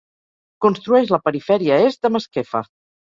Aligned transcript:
Construeix 0.65 1.13
la 1.15 1.21
perifèria 1.27 1.77
est 1.91 2.03
de 2.07 2.11
Masquefa. 2.17 2.63